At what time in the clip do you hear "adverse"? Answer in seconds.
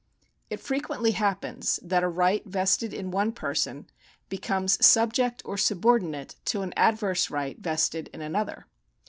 6.75-7.29